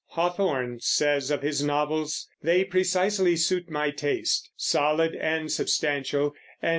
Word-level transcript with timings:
Hawthorne 0.07 0.79
says 0.81 1.29
of 1.29 1.43
his 1.43 1.63
novels: 1.63 2.27
"They 2.41 2.63
precisely 2.63 3.35
suit 3.35 3.69
my 3.69 3.91
taste, 3.91 4.49
solid 4.57 5.13
and 5.13 5.51
substantial, 5.51 6.33
and 6.59 6.69